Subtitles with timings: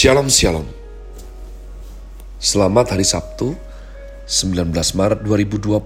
[0.00, 0.64] Shalom Shalom.
[2.40, 3.52] Selamat hari Sabtu
[4.24, 5.76] 19 Maret 2022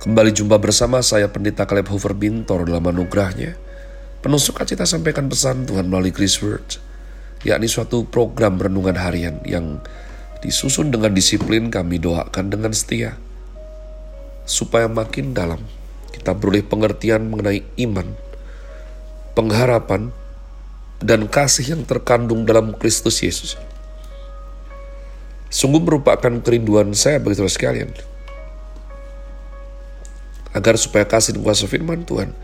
[0.00, 3.60] Kembali jumpa bersama saya Pendeta Caleb Hoover Bintor dalam anugerahnya.
[4.24, 6.80] Penuh sukacita sampaikan pesan Tuhan melalui Chris Word
[7.44, 9.84] yakni suatu program renungan harian yang
[10.40, 13.20] disusun dengan disiplin kami doakan dengan setia
[14.48, 15.60] supaya makin dalam
[16.08, 18.16] kita beroleh pengertian mengenai iman,
[19.36, 20.08] pengharapan,
[20.98, 23.54] dan kasih yang terkandung dalam Kristus Yesus.
[25.48, 27.90] Sungguh merupakan kerinduan saya bagi saudara sekalian.
[30.52, 32.34] Agar supaya kasih dan kuasa firman Tuhan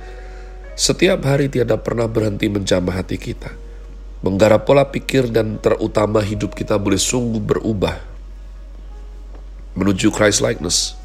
[0.75, 3.55] setiap hari tiada pernah berhenti menjamah hati kita.
[4.27, 8.01] Menggarap pola pikir dan terutama hidup kita boleh sungguh berubah
[9.79, 10.99] menuju Christ likeness.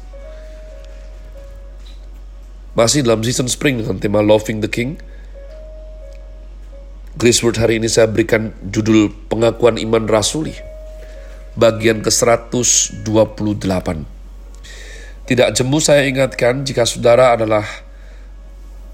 [2.74, 4.98] Masih dalam season spring dengan tema Loving the King,
[7.18, 10.54] Grace Word hari ini saya berikan judul pengakuan iman rasuli
[11.58, 13.88] bagian ke-128.
[15.26, 17.66] Tidak jemu saya ingatkan jika saudara adalah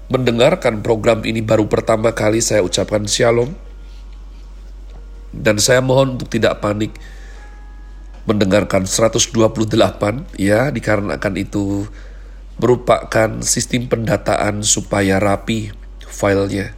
[0.09, 3.53] mendengarkan program ini baru pertama kali saya ucapkan shalom
[5.29, 6.97] dan saya mohon untuk tidak panik
[8.25, 9.37] mendengarkan 128
[10.41, 11.85] ya dikarenakan itu
[12.57, 15.69] merupakan sistem pendataan supaya rapi
[16.09, 16.73] filenya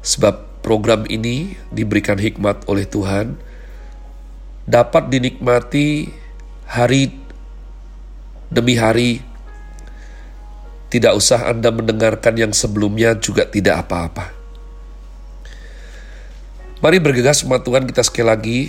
[0.00, 3.36] sebab program ini diberikan hikmat oleh Tuhan
[4.64, 6.06] dapat dinikmati
[6.70, 7.10] hari
[8.48, 9.20] demi hari
[10.92, 14.28] tidak usah Anda mendengarkan yang sebelumnya juga tidak apa-apa.
[16.84, 18.60] Mari bergegas sama Tuhan kita sekali lagi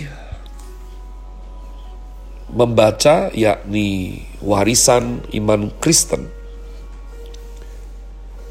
[2.48, 6.30] membaca yakni warisan iman Kristen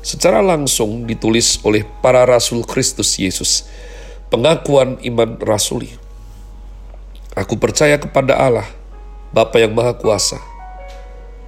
[0.04, 3.64] secara langsung ditulis oleh para rasul Kristus Yesus.
[4.28, 5.96] Pengakuan iman rasuli.
[7.34, 8.68] Aku percaya kepada Allah,
[9.34, 10.38] Bapa yang Maha Kuasa,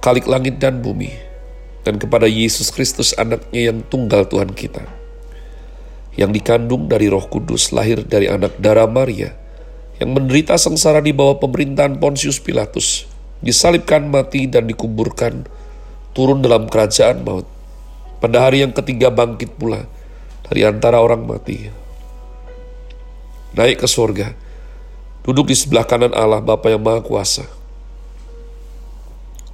[0.02, 1.14] Kalik langit dan bumi,
[1.86, 4.82] dan kepada Yesus Kristus anaknya yang tunggal Tuhan kita,
[6.18, 9.34] yang dikandung dari roh kudus, lahir dari anak darah Maria,
[10.02, 13.06] yang menderita sengsara di bawah pemerintahan Pontius Pilatus,
[13.42, 15.46] disalibkan mati dan dikuburkan,
[16.14, 17.46] turun dalam kerajaan maut,
[18.26, 19.86] pada hari yang ketiga bangkit pula
[20.50, 21.70] dari antara orang mati.
[23.54, 24.34] Naik ke surga,
[25.22, 27.46] duduk di sebelah kanan Allah Bapa yang Maha Kuasa.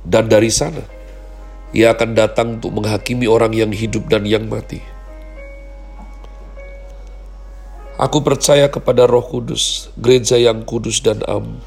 [0.08, 0.80] Dan dari sana,
[1.76, 4.80] ia akan datang untuk menghakimi orang yang hidup dan yang mati.
[8.00, 11.60] Aku percaya kepada roh kudus, gereja yang kudus dan am,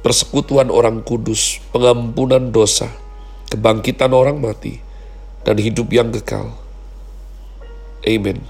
[0.00, 2.88] persekutuan orang kudus, pengampunan dosa,
[3.52, 4.80] kebangkitan orang mati,
[5.44, 6.50] dan hidup yang kekal.
[8.04, 8.40] Amin.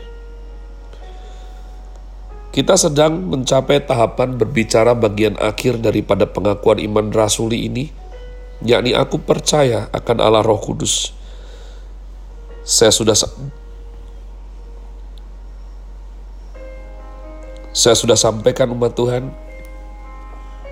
[2.55, 7.91] Kita sedang mencapai tahapan berbicara bagian akhir daripada pengakuan iman rasuli ini,
[8.63, 11.11] yakni aku percaya akan Allah Roh Kudus.
[12.63, 13.19] Saya sudah
[17.75, 19.35] saya sudah sampaikan umat Tuhan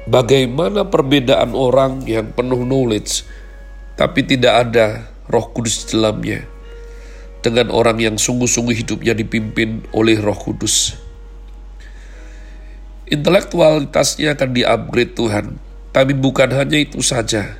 [0.06, 3.26] bagaimana perbedaan orang yang penuh knowledge
[3.98, 6.44] tapi tidak ada roh kudus di dalamnya.
[7.42, 10.94] Dengan orang yang sungguh-sungguh hidupnya dipimpin oleh roh kudus.
[13.08, 15.46] Intelektualitasnya akan di-upgrade Tuhan.
[15.92, 17.58] Tapi bukan hanya itu saja.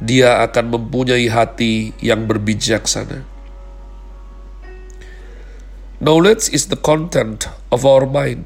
[0.00, 3.22] Dia akan mempunyai hati yang berbijaksana.
[5.96, 8.44] Knowledge is the content of our mind,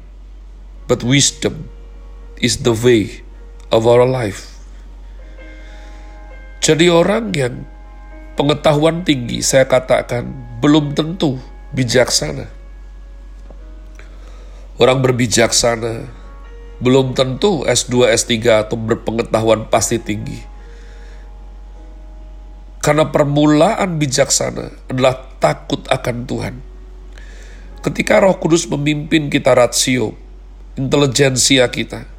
[0.87, 1.67] but wisdom
[2.39, 3.19] is the way
[3.75, 4.51] of our life.
[6.63, 7.67] Jadi orang yang
[8.35, 10.27] pengetahuan tinggi, saya katakan
[10.63, 11.39] belum tentu
[11.75, 12.47] bijaksana.
[14.81, 16.09] Orang berbijaksana
[16.81, 20.41] belum tentu S2, S3 atau berpengetahuan pasti tinggi.
[22.81, 26.55] Karena permulaan bijaksana adalah takut akan Tuhan.
[27.85, 30.17] Ketika roh kudus memimpin kita rasio,
[30.73, 32.09] intelijensia kita,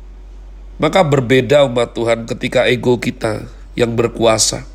[0.78, 4.71] maka berbeda umat Tuhan ketika ego kita yang berkuasa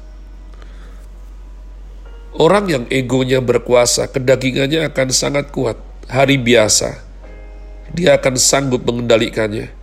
[2.38, 5.74] Orang yang egonya berkuasa, kedagingannya akan sangat kuat.
[6.06, 7.02] Hari biasa,
[7.98, 9.74] dia akan sanggup mengendalikannya.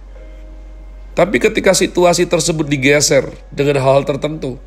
[1.18, 4.62] Tapi ketika situasi tersebut digeser dengan hal-hal tertentu,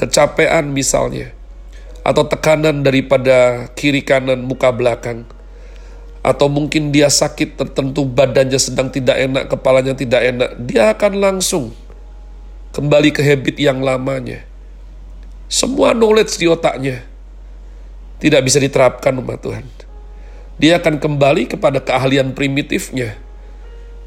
[0.00, 1.36] kecapean misalnya,
[2.00, 5.28] atau tekanan daripada kiri kanan muka belakang,
[6.24, 11.76] atau mungkin dia sakit tertentu, badannya sedang tidak enak, kepalanya tidak enak, dia akan langsung
[12.72, 14.40] kembali ke habit yang lamanya.
[15.52, 17.04] Semua knowledge di otaknya,
[18.16, 19.66] tidak bisa diterapkan umat Tuhan.
[20.56, 23.12] dia akan kembali kepada keahlian primitifnya,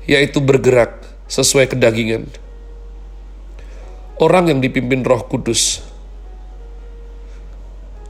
[0.10, 2.26] yaitu bergerak sesuai kedagingan.
[4.18, 5.86] Orang yang dipimpin Roh Kudus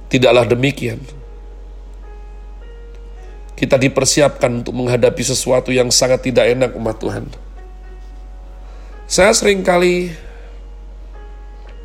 [0.08, 1.04] tidaklah demikian.
[3.60, 7.28] Kita dipersiapkan untuk menghadapi sesuatu yang sangat tidak enak umat Tuhan.
[9.04, 10.16] Saya sering kali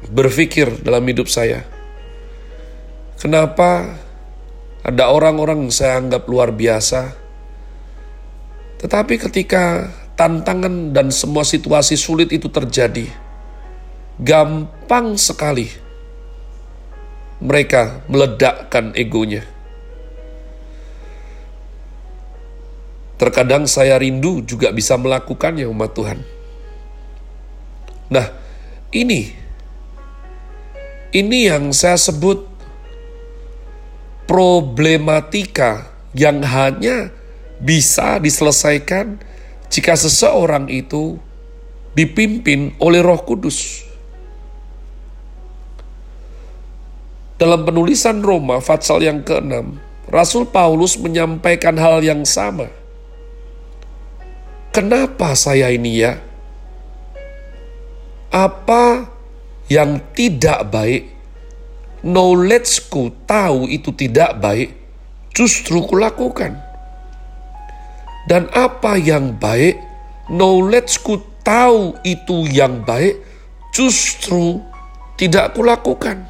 [0.06, 1.66] berpikir dalam hidup saya,
[3.24, 3.96] kenapa
[4.84, 7.16] ada orang-orang yang saya anggap luar biasa,
[8.84, 13.08] tetapi ketika tantangan dan semua situasi sulit itu terjadi,
[14.20, 15.72] gampang sekali
[17.40, 19.40] mereka meledakkan egonya.
[23.16, 26.18] Terkadang saya rindu juga bisa melakukannya umat Tuhan.
[28.12, 28.26] Nah,
[28.92, 29.32] ini
[31.14, 32.53] ini yang saya sebut
[34.24, 37.12] problematika yang hanya
[37.60, 39.20] bisa diselesaikan
[39.68, 41.18] jika seseorang itu
[41.94, 43.86] dipimpin oleh Roh Kudus.
[47.34, 49.52] Dalam penulisan Roma Fatsal yang ke-6,
[50.08, 52.70] Rasul Paulus menyampaikan hal yang sama.
[54.70, 56.18] Kenapa saya ini ya?
[58.30, 59.06] Apa
[59.70, 61.13] yang tidak baik
[62.04, 64.76] knowledgeku tahu itu tidak baik,
[65.32, 66.60] justru kulakukan.
[68.28, 69.80] Dan apa yang baik,
[70.28, 73.24] knowledgeku tahu itu yang baik,
[73.72, 74.60] justru
[75.16, 76.28] tidak kulakukan.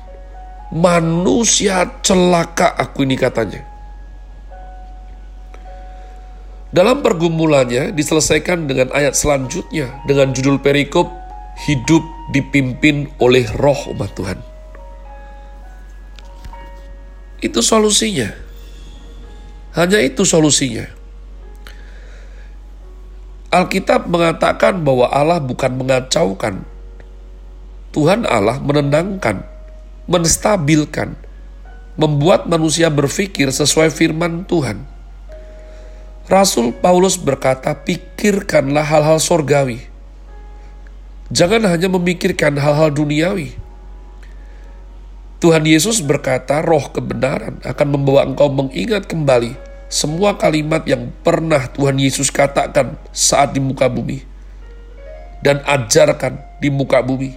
[0.74, 3.62] Manusia celaka aku ini katanya.
[6.74, 11.06] Dalam pergumulannya diselesaikan dengan ayat selanjutnya dengan judul perikop
[11.70, 12.02] hidup
[12.34, 14.53] dipimpin oleh roh umat Tuhan.
[17.44, 18.32] Itu solusinya.
[19.76, 20.88] Hanya itu solusinya.
[23.52, 26.64] Alkitab mengatakan bahwa Allah bukan mengacaukan.
[27.92, 29.44] Tuhan Allah menenangkan,
[30.08, 31.14] menstabilkan,
[32.00, 34.82] membuat manusia berpikir sesuai firman Tuhan.
[36.26, 39.84] Rasul Paulus berkata, pikirkanlah hal-hal sorgawi.
[41.28, 43.63] Jangan hanya memikirkan hal-hal duniawi.
[45.44, 49.52] Tuhan Yesus berkata, "Roh kebenaran akan membawa engkau mengingat kembali
[49.92, 54.24] semua kalimat yang pernah Tuhan Yesus katakan saat di muka bumi
[55.44, 57.36] dan ajarkan di muka bumi."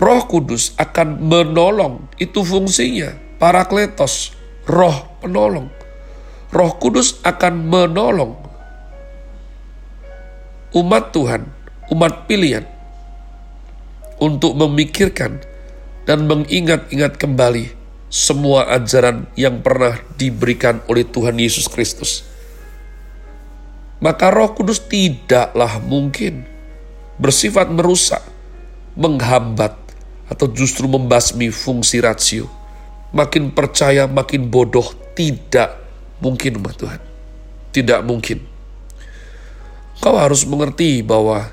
[0.00, 3.12] Roh Kudus akan menolong, itu fungsinya.
[3.36, 4.32] Parakletos,
[4.64, 5.68] roh penolong.
[6.56, 8.32] Roh Kudus akan menolong
[10.72, 11.52] umat Tuhan,
[11.92, 12.64] umat pilihan
[14.16, 15.44] untuk memikirkan
[16.06, 17.74] dan mengingat-ingat kembali
[18.06, 22.22] semua ajaran yang pernah diberikan oleh Tuhan Yesus Kristus.
[23.98, 26.46] Maka Roh Kudus tidaklah mungkin
[27.18, 28.22] bersifat merusak,
[28.94, 29.74] menghambat,
[30.30, 32.46] atau justru membasmi fungsi rasio.
[33.10, 34.86] Makin percaya, makin bodoh,
[35.16, 35.80] tidak
[36.20, 37.00] mungkin umat Tuhan.
[37.72, 38.42] Tidak mungkin.
[40.02, 41.48] Kau harus mengerti bahwa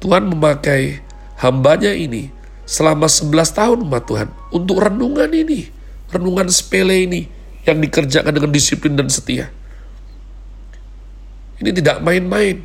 [0.00, 1.04] Tuhan memakai
[1.38, 2.32] hambanya ini
[2.64, 5.68] selama 11 tahun umat Tuhan untuk renungan ini,
[6.08, 7.28] renungan sepele ini
[7.64, 9.48] yang dikerjakan dengan disiplin dan setia.
[11.60, 12.60] Ini tidak main-main.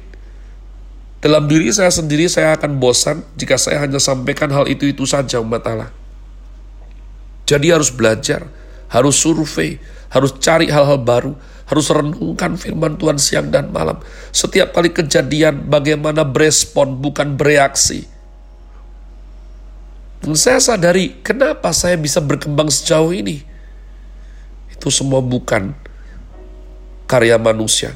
[1.19, 5.67] Dalam diri saya sendiri saya akan bosan jika saya hanya sampaikan hal itu-itu saja umat
[5.67, 5.91] Allah.
[7.43, 8.47] Jadi harus belajar,
[8.87, 9.83] harus survei,
[10.15, 11.35] harus cari hal-hal baru,
[11.67, 13.99] harus renungkan firman Tuhan siang dan malam.
[14.31, 18.07] Setiap kali kejadian bagaimana berespon bukan bereaksi
[20.35, 23.47] saya sadari kenapa saya bisa berkembang sejauh ini.
[24.67, 25.71] Itu semua bukan
[27.07, 27.95] karya manusia.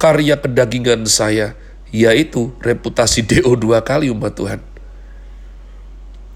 [0.00, 1.54] Karya kedagingan saya,
[1.94, 4.60] yaitu reputasi DO dua kali umat Tuhan.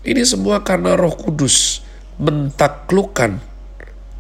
[0.04, 1.80] Ini semua karena roh kudus
[2.20, 3.40] mentaklukkan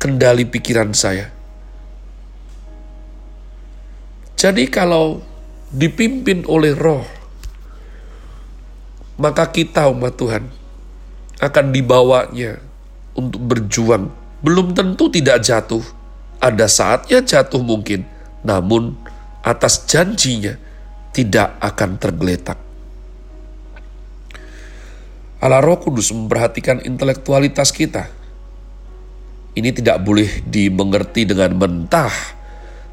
[0.00, 1.30] kendali pikiran saya.
[4.34, 5.20] Jadi kalau
[5.70, 7.04] dipimpin oleh roh,
[9.20, 10.63] maka kita umat Tuhan
[11.44, 12.56] akan dibawanya
[13.12, 14.08] untuk berjuang.
[14.44, 15.80] Belum tentu tidak jatuh,
[16.40, 18.04] ada saatnya jatuh mungkin,
[18.44, 18.96] namun
[19.40, 20.56] atas janjinya
[21.12, 22.58] tidak akan tergeletak.
[25.40, 28.08] Allah Roh Kudus memperhatikan intelektualitas kita.
[29.54, 32.12] Ini tidak boleh dimengerti dengan mentah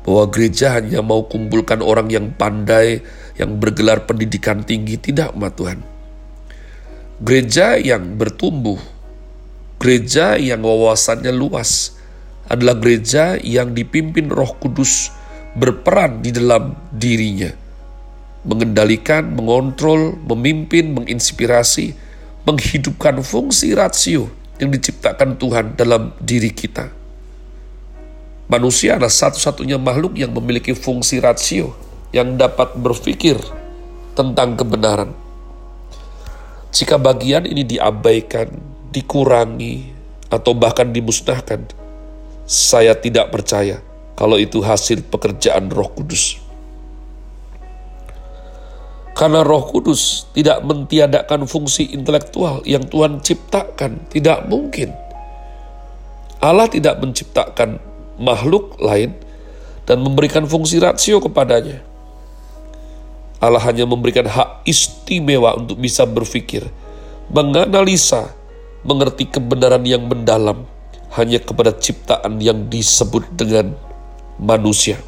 [0.05, 3.01] bahwa gereja hanya mau kumpulkan orang yang pandai,
[3.39, 5.90] yang bergelar pendidikan tinggi, tidak umat Tuhan
[7.21, 8.81] gereja yang bertumbuh,
[9.77, 11.93] gereja yang wawasannya luas,
[12.49, 15.13] adalah gereja yang dipimpin Roh Kudus
[15.53, 17.53] berperan di dalam dirinya,
[18.41, 21.93] mengendalikan, mengontrol, memimpin, menginspirasi,
[22.41, 26.89] menghidupkan fungsi rasio yang diciptakan Tuhan dalam diri kita.
[28.49, 31.71] Manusia adalah satu-satunya makhluk yang memiliki fungsi rasio
[32.11, 33.37] yang dapat berpikir
[34.17, 35.30] tentang kebenaran.
[36.71, 38.47] Jika bagian ini diabaikan,
[38.95, 39.91] dikurangi,
[40.31, 41.67] atau bahkan dimusnahkan,
[42.47, 43.83] saya tidak percaya
[44.15, 46.39] kalau itu hasil pekerjaan Roh Kudus.
[49.11, 54.95] Karena Roh Kudus tidak mentiadakan fungsi intelektual yang Tuhan ciptakan, tidak mungkin.
[56.39, 57.77] Allah tidak menciptakan
[58.17, 59.13] makhluk lain
[59.83, 61.90] dan memberikan fungsi rasio kepadanya.
[63.41, 66.61] Allah hanya memberikan hak istimewa untuk bisa berpikir,
[67.33, 68.29] menganalisa,
[68.85, 70.69] mengerti kebenaran yang mendalam,
[71.17, 73.73] hanya kepada ciptaan yang disebut dengan
[74.37, 75.01] manusia.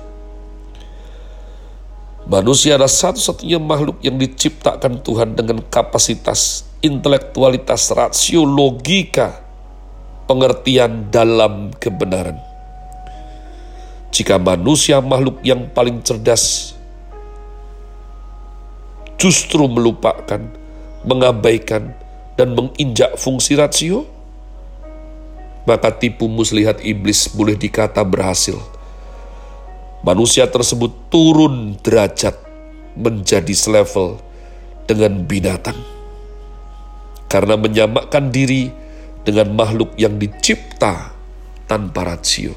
[2.26, 9.44] Manusia adalah satu-satunya makhluk yang diciptakan Tuhan dengan kapasitas intelektualitas, rasio, logika,
[10.26, 12.40] pengertian dalam kebenaran.
[14.10, 16.74] Jika manusia makhluk yang paling cerdas
[19.18, 20.42] justru melupakan,
[21.04, 21.94] mengabaikan,
[22.34, 24.10] dan menginjak fungsi rasio,
[25.64, 28.58] maka tipu muslihat iblis boleh dikata berhasil.
[30.04, 32.36] Manusia tersebut turun derajat
[33.00, 34.20] menjadi selevel
[34.84, 35.80] dengan binatang.
[37.32, 38.70] Karena menyamakan diri
[39.24, 41.16] dengan makhluk yang dicipta
[41.66, 42.54] tanpa rasio.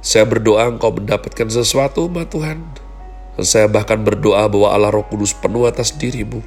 [0.00, 2.85] Saya berdoa engkau mendapatkan sesuatu, ma Tuhan.
[3.44, 6.40] Saya bahkan berdoa bahwa Allah Roh Kudus penuh atas dirimu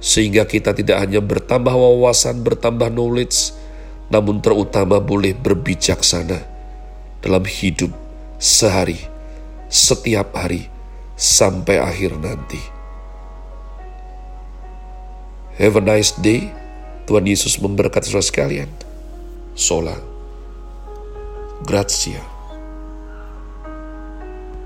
[0.00, 3.52] sehingga kita tidak hanya bertambah wawasan, bertambah knowledge,
[4.08, 6.40] namun terutama boleh berbijaksana
[7.20, 7.92] dalam hidup
[8.40, 8.96] sehari,
[9.68, 10.72] setiap hari,
[11.20, 12.58] sampai akhir nanti.
[15.60, 16.48] Have a nice day.
[17.04, 18.70] Tuhan Yesus memberkati saudara sekalian.
[19.52, 19.98] Sola.
[21.68, 22.29] Grazie.